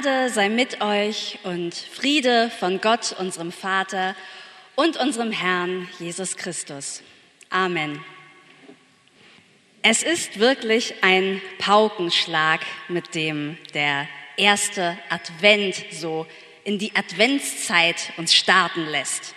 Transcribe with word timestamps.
Gnade 0.00 0.30
sei 0.30 0.48
mit 0.48 0.80
euch 0.80 1.40
und 1.42 1.74
Friede 1.74 2.52
von 2.60 2.80
Gott, 2.80 3.16
unserem 3.18 3.50
Vater 3.50 4.14
und 4.76 4.96
unserem 4.96 5.32
Herrn 5.32 5.88
Jesus 5.98 6.36
Christus. 6.36 7.02
Amen. 7.50 8.04
Es 9.82 10.04
ist 10.04 10.38
wirklich 10.38 10.94
ein 11.02 11.42
Paukenschlag, 11.58 12.60
mit 12.86 13.16
dem 13.16 13.58
der 13.74 14.06
erste 14.36 14.96
Advent 15.08 15.84
so 15.90 16.26
in 16.62 16.78
die 16.78 16.94
Adventszeit 16.94 18.12
uns 18.18 18.32
starten 18.34 18.86
lässt. 18.86 19.34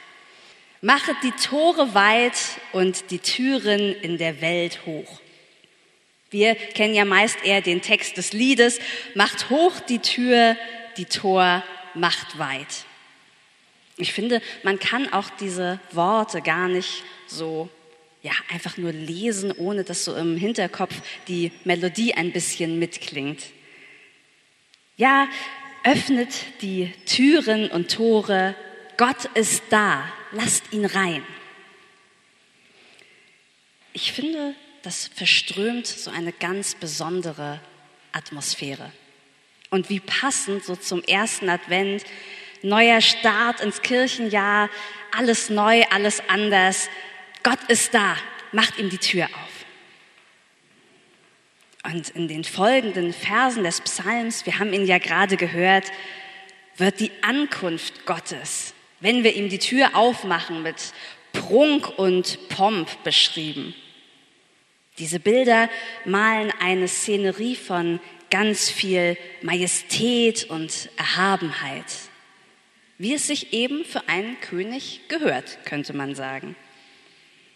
Machet 0.82 1.16
die 1.24 1.32
Tore 1.32 1.96
weit 1.96 2.38
und 2.72 3.10
die 3.10 3.20
Türen 3.20 3.96
in 3.96 4.20
der 4.20 4.42
Welt 4.42 4.86
hoch. 4.86 5.22
Wir 6.32 6.56
kennen 6.56 6.94
ja 6.94 7.04
meist 7.04 7.44
eher 7.44 7.62
den 7.62 7.82
Text 7.82 8.16
des 8.16 8.32
Liedes, 8.32 8.80
macht 9.16 9.50
hoch 9.50 9.80
die 9.82 10.00
Tür, 10.00 10.56
die 10.96 11.06
Tor 11.06 11.64
macht 11.94 12.40
weit. 12.40 12.86
Ich 13.98 14.14
finde, 14.14 14.42
man 14.64 14.80
kann 14.80 15.12
auch 15.12 15.30
diese 15.30 15.80
Worte 15.92 16.42
gar 16.42 16.70
nicht 16.70 17.04
so 17.28 17.70
ja, 18.22 18.32
einfach 18.50 18.78
nur 18.78 18.94
lesen, 18.94 19.52
ohne 19.52 19.84
dass 19.84 20.06
so 20.06 20.16
im 20.16 20.38
Hinterkopf 20.38 20.96
die 21.28 21.52
Melodie 21.66 22.14
ein 22.14 22.32
bisschen 22.32 22.80
mitklingt. 22.80 23.44
Ja, 24.96 25.28
öffnet 25.84 26.30
die 26.62 26.94
Türen 27.06 27.70
und 27.70 27.92
Tore. 27.92 28.56
Gott 28.98 29.26
ist 29.34 29.64
da. 29.70 30.06
Lasst 30.32 30.72
ihn 30.72 30.86
rein. 30.86 31.24
Ich 33.94 34.14
finde, 34.14 34.56
das 34.84 35.08
verströmt 35.08 35.88
so 35.88 36.12
eine 36.12 36.32
ganz 36.32 36.76
besondere 36.76 37.60
Atmosphäre. 38.12 38.92
Und 39.70 39.90
wie 39.90 40.00
passend 40.00 40.64
so 40.64 40.76
zum 40.76 41.04
ersten 41.04 41.50
Advent, 41.50 42.04
neuer 42.62 43.02
Start 43.02 43.62
ins 43.62 43.82
Kirchenjahr, 43.82 44.70
alles 45.16 45.50
neu, 45.50 45.84
alles 45.90 46.22
anders. 46.28 46.90
Gott 47.44 47.60
ist 47.70 47.94
da, 47.94 48.18
macht 48.52 48.78
ihm 48.78 48.90
die 48.90 48.98
Tür 48.98 49.26
auf. 49.26 49.52
Und 51.92 52.10
in 52.10 52.28
den 52.28 52.44
folgenden 52.44 53.12
Versen 53.14 53.64
des 53.64 53.82
Psalms, 53.82 54.46
wir 54.46 54.60
haben 54.60 54.74
ihn 54.74 54.86
ja 54.86 55.00
gerade 55.00 55.36
gehört, 55.36 55.86
wird 56.78 57.00
die 57.00 57.12
Ankunft 57.22 58.06
Gottes, 58.06 58.74
wenn 59.00 59.24
wir 59.24 59.36
ihm 59.36 59.50
die 59.50 59.60
Tür 59.60 59.96
aufmachen, 59.96 60.62
mit 60.62 60.94
Prunk 61.34 61.98
und 61.98 62.50
Pomp 62.50 63.04
beschrieben. 63.04 63.74
Diese 64.98 65.20
Bilder 65.20 65.70
malen 66.06 66.52
eine 66.60 66.88
Szenerie 66.88 67.56
von 67.56 68.00
ganz 68.30 68.70
viel 68.70 69.18
Majestät 69.42 70.46
und 70.46 70.90
Erhabenheit, 70.98 71.86
wie 72.98 73.14
es 73.14 73.28
sich 73.28 73.54
eben 73.54 73.84
für 73.86 74.08
einen 74.08 74.40
König 74.42 75.02
gehört, 75.08 75.66
könnte 75.66 75.94
man 75.94 76.16
sagen. 76.16 76.56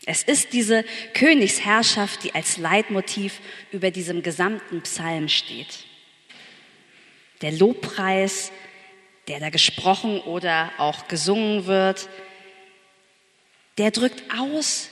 Es 0.05 0.21
ist 0.21 0.53
diese 0.53 0.85
Königsherrschaft, 1.13 2.23
die 2.23 2.35
als 2.35 2.57
Leitmotiv 2.57 3.39
über 3.71 3.89
diesem 3.89 4.21
gesamten 4.21 4.81
Psalm 4.81 5.29
steht. 5.29 5.85
Der 7.41 7.51
Lobpreis, 7.51 8.51
der 9.27 9.39
da 9.39 9.49
gesprochen 9.49 10.19
oder 10.21 10.71
auch 10.77 11.07
gesungen 11.07 11.65
wird, 11.65 12.07
der 13.77 13.91
drückt 13.91 14.23
aus, 14.39 14.89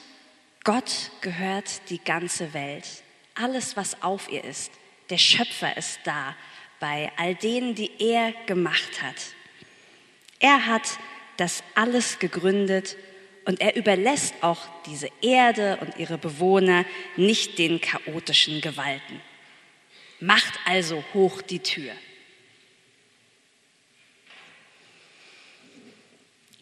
Gott 0.63 1.11
gehört 1.21 1.89
die 1.89 2.01
ganze 2.03 2.53
Welt. 2.53 2.87
Alles, 3.35 3.75
was 3.75 4.01
auf 4.01 4.31
ihr 4.31 4.43
ist. 4.43 4.71
Der 5.09 5.17
Schöpfer 5.17 5.75
ist 5.75 5.99
da 6.05 6.35
bei 6.79 7.11
all 7.17 7.35
denen, 7.35 7.75
die 7.75 7.91
er 7.99 8.31
gemacht 8.45 9.01
hat. 9.01 9.15
Er 10.39 10.65
hat 10.65 10.97
das 11.37 11.63
alles 11.75 12.19
gegründet 12.19 12.95
und 13.45 13.59
er 13.59 13.75
überlässt 13.75 14.35
auch 14.41 14.59
diese 14.85 15.09
Erde 15.21 15.77
und 15.81 15.97
ihre 15.97 16.17
Bewohner 16.17 16.85
nicht 17.17 17.57
den 17.57 17.81
chaotischen 17.81 18.61
Gewalten. 18.61 19.21
Macht 20.19 20.59
also 20.65 21.03
hoch 21.13 21.41
die 21.41 21.59
Tür. 21.59 21.91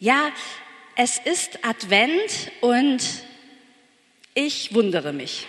Ja, 0.00 0.32
es 0.96 1.18
ist 1.18 1.64
Advent 1.64 2.50
und 2.60 3.24
ich 4.34 4.74
wundere 4.74 5.12
mich, 5.12 5.46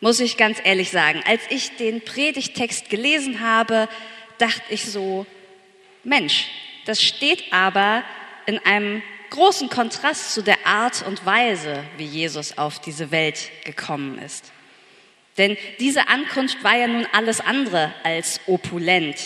muss 0.00 0.20
ich 0.20 0.36
ganz 0.36 0.58
ehrlich 0.62 0.90
sagen. 0.90 1.22
Als 1.26 1.42
ich 1.50 1.76
den 1.76 2.02
Predigtext 2.02 2.90
gelesen 2.90 3.40
habe, 3.40 3.88
dachte 4.38 4.62
ich 4.70 4.84
so, 4.84 5.26
Mensch, 6.04 6.48
das 6.86 7.02
steht 7.02 7.52
aber 7.52 8.04
in 8.46 8.58
einem 8.60 9.02
großen 9.30 9.68
Kontrast 9.68 10.34
zu 10.34 10.42
der 10.42 10.66
Art 10.66 11.04
und 11.06 11.26
Weise, 11.26 11.84
wie 11.96 12.04
Jesus 12.04 12.58
auf 12.58 12.80
diese 12.80 13.10
Welt 13.10 13.50
gekommen 13.64 14.18
ist. 14.18 14.52
Denn 15.36 15.56
diese 15.80 16.08
Ankunft 16.08 16.62
war 16.64 16.76
ja 16.76 16.86
nun 16.86 17.06
alles 17.12 17.40
andere 17.40 17.92
als 18.04 18.40
opulent. 18.46 19.16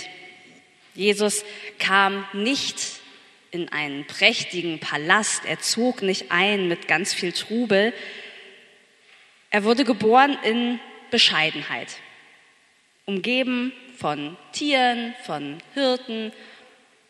Jesus 0.94 1.44
kam 1.78 2.26
nicht 2.32 2.76
in 3.52 3.68
einen 3.70 4.06
prächtigen 4.06 4.80
Palast, 4.80 5.44
er 5.44 5.60
zog 5.60 6.02
nicht 6.02 6.30
ein 6.30 6.68
mit 6.68 6.88
ganz 6.88 7.14
viel 7.14 7.32
Trubel, 7.32 7.92
er 9.50 9.64
wurde 9.64 9.84
geboren 9.84 10.38
in 10.42 10.80
Bescheidenheit, 11.10 11.96
umgeben 13.04 13.72
von 13.98 14.36
Tieren, 14.52 15.14
von 15.24 15.58
Hirten, 15.74 16.32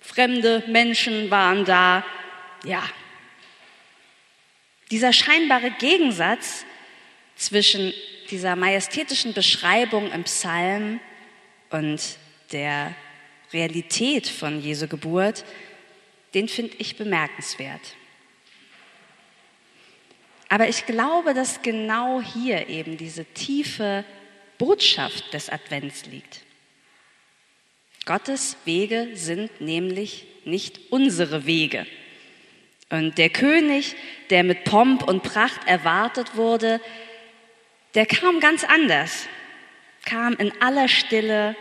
fremde 0.00 0.64
Menschen 0.66 1.30
waren 1.30 1.64
da. 1.64 2.04
Ja, 2.64 2.82
dieser 4.90 5.12
scheinbare 5.12 5.70
Gegensatz 5.70 6.64
zwischen 7.36 7.94
dieser 8.30 8.56
majestätischen 8.56 9.32
Beschreibung 9.32 10.10
im 10.12 10.24
Psalm 10.24 11.00
und 11.70 12.00
der 12.52 12.94
Realität 13.52 14.28
von 14.28 14.60
Jesu 14.60 14.88
Geburt, 14.88 15.44
den 16.34 16.48
finde 16.48 16.76
ich 16.78 16.96
bemerkenswert. 16.96 17.80
Aber 20.50 20.68
ich 20.68 20.84
glaube, 20.84 21.32
dass 21.32 21.62
genau 21.62 22.20
hier 22.20 22.68
eben 22.68 22.96
diese 22.96 23.24
tiefe 23.24 24.04
Botschaft 24.58 25.32
des 25.32 25.48
Advents 25.48 26.06
liegt. 26.06 26.40
Gottes 28.04 28.56
Wege 28.64 29.10
sind 29.14 29.60
nämlich 29.60 30.26
nicht 30.44 30.90
unsere 30.90 31.46
Wege. 31.46 31.86
Und 32.90 33.16
der 33.16 33.30
König, 33.30 33.94
der 34.30 34.42
mit 34.42 34.64
Pomp 34.64 35.04
und 35.04 35.22
Pracht 35.22 35.60
erwartet 35.68 36.34
wurde, 36.34 36.80
der 37.94 38.06
kam 38.06 38.40
ganz 38.40 38.64
anders, 38.64 39.28
kam 40.04 40.34
in 40.34 40.52
aller 40.60 40.88
Stille, 40.88 41.54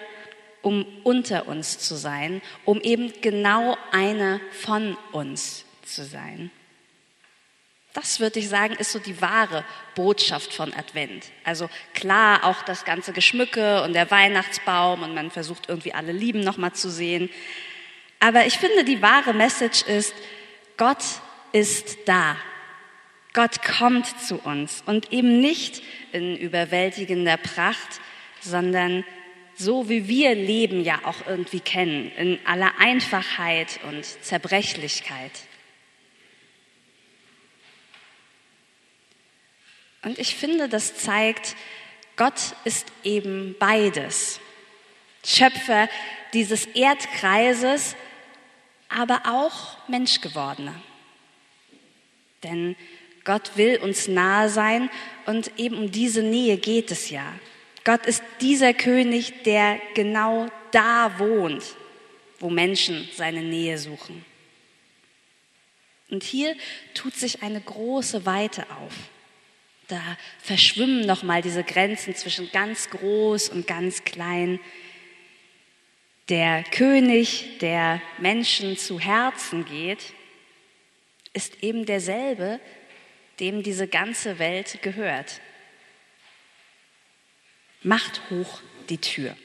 um 0.64 0.84
unter 1.04 1.48
uns 1.48 1.78
zu 1.78 1.96
sein, 1.96 2.42
um 2.66 2.82
eben 2.82 3.14
genau 3.22 3.78
einer 3.92 4.42
von 4.52 4.98
uns 5.12 5.64
zu 5.84 6.04
sein. 6.04 6.50
Das 8.00 8.22
würde 8.22 8.40
ich 8.40 8.48
sagen, 8.48 8.76
ist 8.76 8.94
so 8.94 9.00
die 9.00 9.22
wahre 9.22 9.66
Botschaft 9.94 10.54
von 10.54 10.74
Advent. 10.74 11.26
Also 11.44 11.70
klar, 11.94 12.46
auch 12.46 12.62
das 12.62 12.86
ganze 12.86 13.12
Geschmücke 13.12 13.84
und 13.84 13.92
der 13.92 14.10
Weihnachtsbaum 14.10 15.04
und 15.04 15.14
man 15.14 15.32
versucht 15.32 15.68
irgendwie 15.68 15.94
alle 15.94 16.14
Lieben 16.14 16.40
nochmal 16.40 16.72
zu 16.72 16.90
sehen. 16.90 17.30
Aber 18.22 18.46
ich 18.46 18.58
finde, 18.58 18.86
die 18.86 19.02
wahre 19.02 19.34
Message 19.34 19.82
ist, 19.82 20.14
Gott 20.78 21.04
ist 21.52 21.98
da. 22.06 22.38
Gott 23.34 23.62
kommt 23.64 24.08
zu 24.22 24.38
uns 24.38 24.82
und 24.86 25.12
eben 25.12 25.42
nicht 25.42 25.84
in 26.14 26.38
überwältigender 26.38 27.36
Pracht, 27.36 28.00
sondern 28.40 29.04
so 29.56 29.90
wie 29.90 30.08
wir 30.08 30.36
Leben 30.36 30.86
ja 30.86 31.02
auch 31.04 31.28
irgendwie 31.28 31.60
kennen, 31.60 32.14
in 32.16 32.40
aller 32.46 32.72
Einfachheit 32.80 33.82
und 33.90 34.06
Zerbrechlichkeit. 34.06 35.34
Und 40.02 40.18
ich 40.20 40.36
finde, 40.36 40.70
das 40.70 40.96
zeigt, 40.96 41.56
Gott 42.16 42.56
ist 42.64 42.88
eben 43.04 43.56
beides. 43.60 44.40
Schöpfer 45.26 45.90
dieses 46.34 46.66
Erdkreises, 46.66 47.96
aber 48.88 49.24
auch 49.26 49.78
Menschgewordener. 49.88 50.76
Denn 52.44 52.76
Gott 53.26 53.58
will 53.58 53.78
uns 53.78 54.08
nahe 54.08 54.50
sein 54.50 54.90
und 55.26 55.52
eben 55.58 55.78
um 55.78 55.92
diese 55.92 56.24
Nähe 56.24 56.58
geht 56.58 56.92
es 56.92 57.10
ja. 57.10 57.34
Gott 57.84 58.06
ist 58.06 58.24
dieser 58.42 58.74
König, 58.74 59.44
der 59.44 59.80
genau 59.94 60.48
da 60.72 61.20
wohnt, 61.20 61.64
wo 62.40 62.50
Menschen 62.50 63.10
seine 63.16 63.42
Nähe 63.42 63.78
suchen. 63.78 64.26
Und 66.10 66.24
hier 66.24 66.56
tut 66.94 67.16
sich 67.16 67.44
eine 67.44 67.62
große 67.62 68.26
Weite 68.26 68.66
auf. 68.72 68.94
Da 69.90 70.18
verschwimmen 70.40 71.06
nochmal 71.06 71.42
diese 71.42 71.64
Grenzen 71.64 72.16
zwischen 72.16 72.50
ganz 72.52 72.90
groß 72.92 73.50
und 73.50 73.68
ganz 73.68 74.06
klein. 74.06 74.60
der 76.30 76.64
König, 76.64 77.58
der 77.60 78.02
Menschen 78.20 78.78
zu 78.78 79.00
Herzen 79.00 79.66
geht, 79.66 80.14
ist 81.34 81.64
eben 81.64 81.88
derselbe, 81.88 82.60
dem 83.40 83.64
diese 83.64 83.88
ganze 83.88 84.38
Welt 84.38 84.82
gehört. 84.84 85.42
Macht 87.82 88.22
hoch 88.30 88.62
die 88.90 89.00
Tür. 89.00 89.36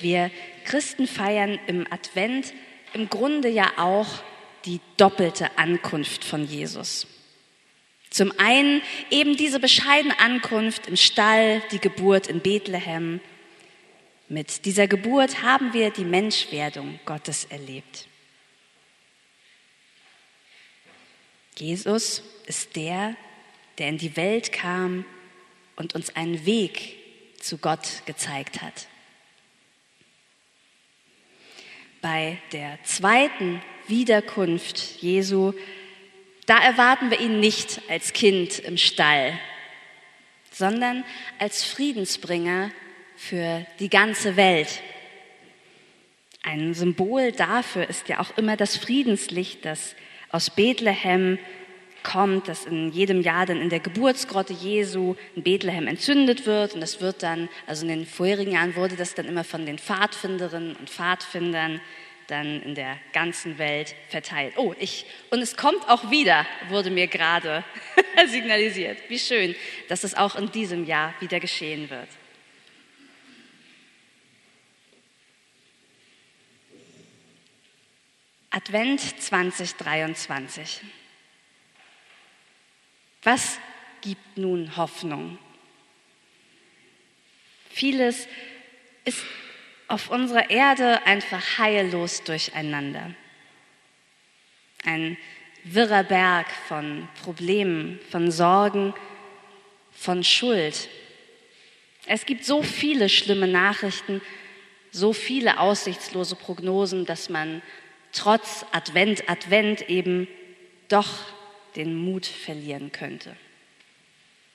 Wir 0.00 0.30
Christen 0.64 1.06
feiern 1.06 1.58
im 1.66 1.90
Advent 1.90 2.52
im 2.92 3.08
Grunde 3.08 3.48
ja 3.48 3.72
auch 3.78 4.22
die 4.66 4.80
doppelte 4.98 5.56
Ankunft 5.56 6.24
von 6.24 6.46
Jesus. 6.46 7.06
Zum 8.10 8.32
einen 8.38 8.82
eben 9.10 9.36
diese 9.36 9.60
bescheidene 9.60 10.18
Ankunft 10.18 10.86
im 10.86 10.96
Stall, 10.96 11.62
die 11.70 11.78
Geburt 11.78 12.26
in 12.26 12.40
Bethlehem. 12.40 13.20
Mit 14.28 14.64
dieser 14.64 14.86
Geburt 14.88 15.42
haben 15.42 15.72
wir 15.72 15.90
die 15.90 16.04
Menschwerdung 16.04 17.00
Gottes 17.04 17.44
erlebt. 17.44 18.06
Jesus 21.56 22.22
ist 22.46 22.76
der, 22.76 23.16
der 23.78 23.88
in 23.88 23.98
die 23.98 24.16
Welt 24.16 24.52
kam 24.52 25.04
und 25.76 25.94
uns 25.94 26.14
einen 26.14 26.46
Weg 26.46 26.96
zu 27.40 27.58
Gott 27.58 28.02
gezeigt 28.06 28.62
hat. 28.62 28.86
Bei 32.00 32.38
der 32.52 32.78
zweiten 32.84 33.60
Wiederkunft 33.88 35.00
Jesu, 35.00 35.52
da 36.48 36.58
erwarten 36.58 37.10
wir 37.10 37.20
ihn 37.20 37.40
nicht 37.40 37.82
als 37.88 38.14
Kind 38.14 38.58
im 38.58 38.78
Stall, 38.78 39.38
sondern 40.50 41.04
als 41.38 41.62
Friedensbringer 41.62 42.70
für 43.16 43.66
die 43.80 43.90
ganze 43.90 44.36
Welt. 44.36 44.80
Ein 46.42 46.72
Symbol 46.72 47.32
dafür 47.32 47.88
ist 47.90 48.08
ja 48.08 48.20
auch 48.20 48.38
immer 48.38 48.56
das 48.56 48.78
Friedenslicht, 48.78 49.66
das 49.66 49.94
aus 50.30 50.48
Bethlehem 50.48 51.38
kommt, 52.02 52.48
das 52.48 52.64
in 52.64 52.92
jedem 52.92 53.20
Jahr 53.20 53.44
dann 53.44 53.60
in 53.60 53.68
der 53.68 53.80
Geburtsgrotte 53.80 54.54
Jesu 54.54 55.16
in 55.34 55.42
Bethlehem 55.42 55.86
entzündet 55.86 56.46
wird. 56.46 56.72
Und 56.72 56.80
das 56.80 57.02
wird 57.02 57.22
dann, 57.22 57.50
also 57.66 57.82
in 57.82 57.88
den 57.88 58.06
vorherigen 58.06 58.52
Jahren 58.52 58.74
wurde 58.74 58.96
das 58.96 59.14
dann 59.14 59.26
immer 59.26 59.44
von 59.44 59.66
den 59.66 59.78
Pfadfinderinnen 59.78 60.76
und 60.76 60.88
Pfadfindern 60.88 61.82
dann 62.28 62.62
in 62.62 62.74
der 62.74 62.98
ganzen 63.12 63.58
Welt 63.58 63.94
verteilt. 64.10 64.54
Oh, 64.56 64.74
ich, 64.78 65.06
und 65.30 65.40
es 65.40 65.56
kommt 65.56 65.88
auch 65.88 66.10
wieder, 66.10 66.46
wurde 66.68 66.90
mir 66.90 67.08
gerade 67.08 67.64
signalisiert. 68.26 68.98
Wie 69.08 69.18
schön, 69.18 69.56
dass 69.88 70.04
es 70.04 70.14
auch 70.14 70.36
in 70.36 70.52
diesem 70.52 70.84
Jahr 70.84 71.14
wieder 71.20 71.40
geschehen 71.40 71.90
wird. 71.90 72.08
Advent 78.50 79.00
2023. 79.00 80.80
Was 83.22 83.58
gibt 84.00 84.36
nun 84.36 84.76
Hoffnung? 84.76 85.38
Vieles 87.70 88.26
ist 89.04 89.24
auf 89.88 90.10
unserer 90.10 90.50
Erde 90.50 91.04
einfach 91.06 91.58
heillos 91.58 92.22
durcheinander. 92.22 93.14
Ein 94.84 95.16
wirrer 95.64 96.04
Berg 96.04 96.46
von 96.68 97.08
Problemen, 97.22 97.98
von 98.10 98.30
Sorgen, 98.30 98.94
von 99.92 100.22
Schuld. 100.22 100.88
Es 102.06 102.26
gibt 102.26 102.44
so 102.44 102.62
viele 102.62 103.08
schlimme 103.08 103.48
Nachrichten, 103.48 104.20
so 104.90 105.12
viele 105.12 105.58
aussichtslose 105.58 106.36
Prognosen, 106.36 107.06
dass 107.06 107.28
man 107.28 107.62
trotz 108.12 108.64
Advent, 108.72 109.28
Advent 109.28 109.88
eben 109.88 110.28
doch 110.88 111.08
den 111.76 111.94
Mut 111.94 112.26
verlieren 112.26 112.92
könnte. 112.92 113.36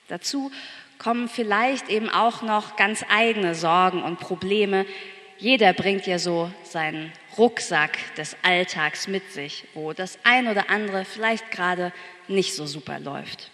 Dazu 0.08 0.50
kommen 0.98 1.28
vielleicht 1.28 1.88
eben 1.88 2.08
auch 2.08 2.42
noch 2.42 2.76
ganz 2.76 3.04
eigene 3.08 3.54
Sorgen 3.54 4.02
und 4.02 4.18
Probleme, 4.18 4.86
jeder 5.38 5.72
bringt 5.72 6.06
ja 6.06 6.18
so 6.18 6.50
seinen 6.62 7.12
Rucksack 7.36 7.98
des 8.16 8.36
Alltags 8.42 9.08
mit 9.08 9.30
sich, 9.32 9.66
wo 9.74 9.92
das 9.92 10.18
ein 10.22 10.48
oder 10.48 10.70
andere 10.70 11.04
vielleicht 11.04 11.50
gerade 11.50 11.92
nicht 12.28 12.54
so 12.54 12.66
super 12.66 12.98
läuft. 13.00 13.50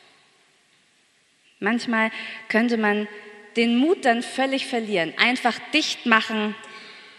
Manchmal 1.58 2.10
könnte 2.48 2.76
man 2.76 3.08
den 3.56 3.76
Mut 3.76 4.04
dann 4.04 4.22
völlig 4.22 4.66
verlieren, 4.66 5.12
einfach 5.18 5.58
dicht 5.72 6.06
machen, 6.06 6.54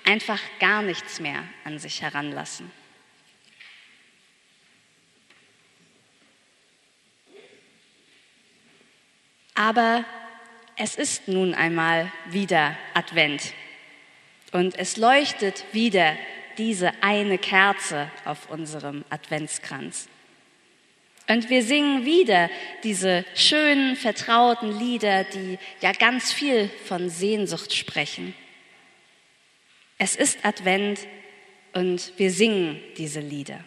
einfach 0.05 0.39
gar 0.59 0.81
nichts 0.81 1.19
mehr 1.19 1.43
an 1.63 1.77
sich 1.77 2.01
heranlassen. 2.01 2.71
Aber 9.53 10.05
es 10.75 10.95
ist 10.95 11.27
nun 11.27 11.53
einmal 11.53 12.11
wieder 12.29 12.75
Advent. 12.95 13.53
Und 14.51 14.77
es 14.77 14.97
leuchtet 14.97 15.65
wieder 15.71 16.17
diese 16.57 16.91
eine 17.01 17.37
Kerze 17.37 18.11
auf 18.25 18.49
unserem 18.49 19.05
Adventskranz. 19.09 20.07
Und 21.29 21.49
wir 21.49 21.63
singen 21.63 22.03
wieder 22.05 22.49
diese 22.83 23.23
schönen, 23.35 23.95
vertrauten 23.95 24.77
Lieder, 24.77 25.23
die 25.23 25.57
ja 25.79 25.93
ganz 25.93 26.33
viel 26.33 26.69
von 26.85 27.09
Sehnsucht 27.09 27.73
sprechen. 27.73 28.35
Es 29.97 30.15
ist 30.15 30.43
Advent 30.43 30.99
und 31.73 32.11
wir 32.17 32.31
singen 32.31 32.81
diese 32.97 33.21
Lieder. 33.21 33.63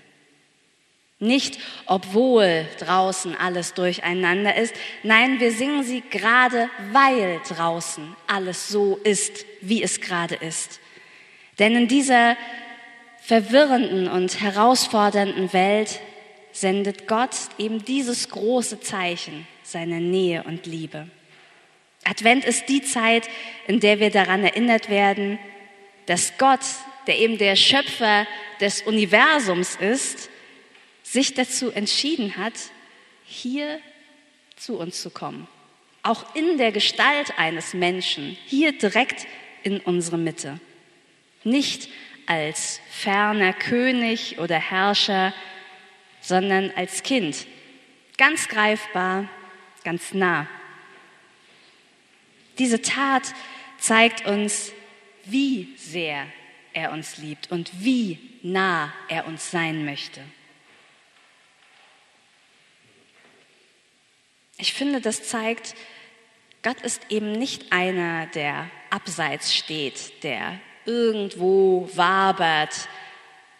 Nicht, 1.20 1.58
obwohl 1.86 2.66
draußen 2.78 3.36
alles 3.36 3.74
durcheinander 3.74 4.56
ist. 4.56 4.74
Nein, 5.04 5.38
wir 5.40 5.52
singen 5.52 5.84
sie 5.84 6.02
gerade, 6.10 6.68
weil 6.92 7.40
draußen 7.48 8.16
alles 8.26 8.68
so 8.68 8.98
ist, 9.04 9.46
wie 9.60 9.82
es 9.82 10.00
gerade 10.00 10.34
ist. 10.34 10.80
Denn 11.58 11.76
in 11.76 11.88
dieser 11.88 12.36
verwirrenden 13.20 14.08
und 14.08 14.40
herausfordernden 14.40 15.52
Welt 15.52 16.00
sendet 16.52 17.08
Gott 17.08 17.34
eben 17.58 17.84
dieses 17.84 18.28
große 18.28 18.80
Zeichen 18.80 19.46
seiner 19.62 20.00
Nähe 20.00 20.42
und 20.42 20.66
Liebe. 20.66 21.08
Advent 22.04 22.44
ist 22.44 22.68
die 22.68 22.82
Zeit, 22.82 23.28
in 23.66 23.80
der 23.80 23.98
wir 23.98 24.10
daran 24.10 24.44
erinnert 24.44 24.90
werden, 24.90 25.38
dass 26.06 26.36
Gott, 26.38 26.60
der 27.06 27.18
eben 27.18 27.38
der 27.38 27.56
Schöpfer 27.56 28.26
des 28.60 28.82
Universums 28.82 29.76
ist, 29.76 30.28
sich 31.04 31.34
dazu 31.34 31.70
entschieden 31.70 32.36
hat, 32.36 32.54
hier 33.24 33.78
zu 34.56 34.76
uns 34.78 35.00
zu 35.00 35.10
kommen. 35.10 35.46
Auch 36.02 36.34
in 36.34 36.58
der 36.58 36.72
Gestalt 36.72 37.38
eines 37.38 37.74
Menschen, 37.74 38.36
hier 38.46 38.76
direkt 38.76 39.26
in 39.62 39.78
unsere 39.80 40.18
Mitte. 40.18 40.58
Nicht 41.44 41.88
als 42.26 42.80
ferner 42.90 43.52
König 43.52 44.38
oder 44.38 44.58
Herrscher, 44.58 45.32
sondern 46.20 46.72
als 46.74 47.02
Kind. 47.02 47.46
Ganz 48.16 48.48
greifbar, 48.48 49.28
ganz 49.84 50.14
nah. 50.14 50.48
Diese 52.58 52.80
Tat 52.80 53.34
zeigt 53.78 54.26
uns, 54.26 54.72
wie 55.24 55.74
sehr 55.76 56.26
er 56.72 56.92
uns 56.92 57.18
liebt 57.18 57.50
und 57.50 57.70
wie 57.80 58.18
nah 58.42 58.92
er 59.08 59.26
uns 59.26 59.50
sein 59.50 59.84
möchte. 59.84 60.22
Ich 64.58 64.72
finde, 64.72 65.00
das 65.00 65.24
zeigt, 65.24 65.74
Gott 66.62 66.80
ist 66.82 67.02
eben 67.10 67.32
nicht 67.32 67.72
einer, 67.72 68.26
der 68.28 68.70
abseits 68.90 69.54
steht, 69.54 70.22
der 70.22 70.58
irgendwo 70.86 71.88
wabert, 71.94 72.88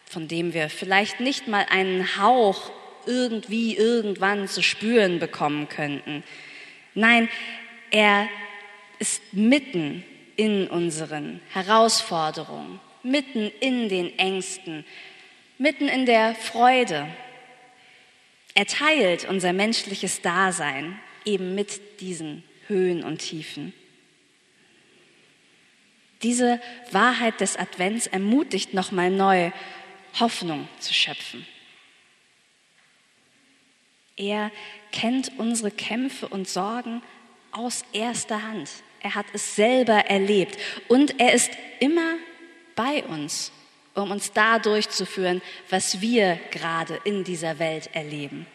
von 0.05 0.27
dem 0.27 0.53
wir 0.53 0.69
vielleicht 0.69 1.19
nicht 1.19 1.47
mal 1.47 1.65
einen 1.69 2.19
Hauch 2.19 2.71
irgendwie 3.05 3.75
irgendwann 3.75 4.47
zu 4.47 4.63
spüren 4.63 5.19
bekommen 5.19 5.67
könnten. 5.69 6.23
Nein, 6.93 7.29
er 7.91 8.27
ist 8.99 9.21
mitten 9.33 10.03
in 10.35 10.67
unseren 10.67 11.41
Herausforderungen, 11.51 12.79
mitten 13.03 13.51
in 13.59 13.89
den 13.89 14.17
Ängsten, 14.17 14.85
mitten 15.57 15.87
in 15.87 16.05
der 16.05 16.35
Freude, 16.35 17.07
er 18.55 18.65
teilt 18.65 19.25
unser 19.25 19.53
menschliches 19.53 20.21
Dasein 20.21 20.99
eben 21.25 21.53
mit 21.53 21.99
diesen 21.99 22.43
Höhen 22.67 23.03
und 23.03 23.19
Tiefen. 23.19 23.73
Diese 26.23 26.59
Wahrheit 26.91 27.41
des 27.41 27.57
Advents 27.57 28.07
ermutigt 28.07 28.73
nochmal 28.73 29.11
neu, 29.11 29.51
Hoffnung 30.19 30.67
zu 30.79 30.93
schöpfen. 30.93 31.45
Er 34.15 34.51
kennt 34.93 35.33
unsere 35.37 35.71
Kämpfe 35.71 36.29
und 36.29 36.47
Sorgen 36.47 37.03
aus 37.51 37.83
erster 37.91 38.41
Hand. 38.41 38.69
Er 39.01 39.15
hat 39.15 39.25
es 39.33 39.57
selber 39.57 40.05
erlebt. 40.05 40.57
Und 40.87 41.19
er 41.19 41.33
ist 41.33 41.51
immer 41.81 42.15
bei 42.75 43.03
uns, 43.03 43.51
um 43.95 44.11
uns 44.11 44.31
da 44.33 44.59
durchzuführen, 44.59 45.41
was 45.69 46.01
wir 46.01 46.39
gerade 46.51 46.99
in 47.03 47.23
dieser 47.23 47.59
Welt 47.59 47.89
erleben. 47.93 48.45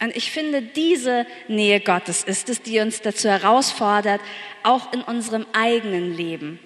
Und 0.00 0.14
ich 0.16 0.30
finde, 0.30 0.62
diese 0.62 1.26
Nähe 1.48 1.80
Gottes 1.80 2.22
ist 2.22 2.48
es, 2.48 2.62
die 2.62 2.78
uns 2.78 3.00
dazu 3.00 3.28
herausfordert, 3.28 4.20
auch 4.62 4.92
in 4.92 5.02
unserem 5.02 5.44
eigenen 5.52 6.16
Leben 6.16 6.60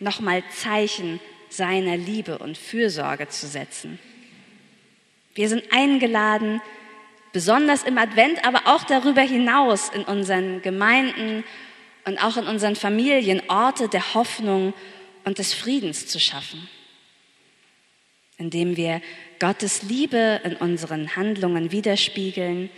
nochmal 0.00 0.42
Zeichen 0.50 1.20
seiner 1.48 1.96
Liebe 1.96 2.38
und 2.38 2.58
Fürsorge 2.58 3.28
zu 3.28 3.46
setzen. 3.46 4.00
Wir 5.34 5.48
sind 5.48 5.64
eingeladen, 5.72 6.60
besonders 7.32 7.84
im 7.84 7.98
Advent, 7.98 8.44
aber 8.44 8.62
auch 8.64 8.84
darüber 8.84 9.22
hinaus 9.22 9.90
in 9.90 10.02
unseren 10.02 10.62
Gemeinden 10.62 11.44
und 12.06 12.18
auch 12.22 12.36
in 12.36 12.46
unseren 12.46 12.76
Familien 12.76 13.42
Orte 13.48 13.88
der 13.88 14.14
Hoffnung 14.14 14.74
und 15.24 15.38
des 15.38 15.54
Friedens 15.54 16.06
zu 16.06 16.20
schaffen, 16.20 16.68
indem 18.38 18.76
wir 18.76 19.00
Gottes 19.38 19.82
Liebe 19.82 20.40
in 20.44 20.56
unseren 20.56 21.16
Handlungen 21.16 21.72
widerspiegeln, 21.72 22.70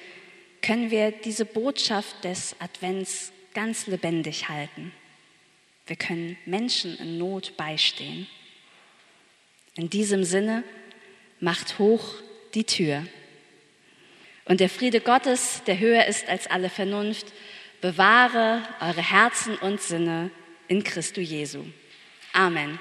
können 0.62 0.90
wir 0.90 1.10
diese 1.10 1.44
Botschaft 1.44 2.24
des 2.24 2.56
Advents 2.60 3.32
ganz 3.54 3.86
lebendig 3.86 4.48
halten. 4.48 4.92
Wir 5.86 5.96
können 5.96 6.36
Menschen 6.44 6.98
in 6.98 7.18
Not 7.18 7.56
beistehen. 7.56 8.26
In 9.76 9.88
diesem 9.88 10.24
Sinne, 10.24 10.64
macht 11.40 11.78
hoch 11.78 12.14
die 12.54 12.64
Tür. 12.64 13.06
Und 14.46 14.60
der 14.60 14.68
Friede 14.68 15.00
Gottes, 15.00 15.62
der 15.66 15.78
höher 15.78 16.06
ist 16.06 16.28
als 16.28 16.46
alle 16.46 16.70
Vernunft, 16.70 17.26
bewahre 17.80 18.62
eure 18.80 19.02
Herzen 19.02 19.56
und 19.56 19.80
Sinne 19.80 20.30
in 20.68 20.82
Christo 20.82 21.20
Jesu. 21.20 21.64
Amen. 22.36 22.78